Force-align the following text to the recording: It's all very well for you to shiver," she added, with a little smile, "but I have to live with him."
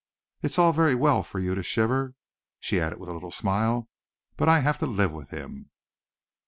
It's 0.41 0.57
all 0.57 0.73
very 0.73 0.95
well 0.95 1.21
for 1.21 1.37
you 1.37 1.53
to 1.53 1.61
shiver," 1.61 2.15
she 2.59 2.79
added, 2.81 2.97
with 2.97 3.07
a 3.09 3.13
little 3.13 3.29
smile, 3.29 3.87
"but 4.35 4.49
I 4.49 4.61
have 4.61 4.79
to 4.79 4.87
live 4.87 5.11
with 5.11 5.29
him." 5.29 5.69